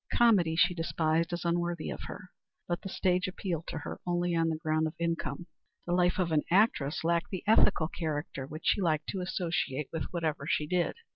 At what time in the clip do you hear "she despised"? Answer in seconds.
0.55-1.31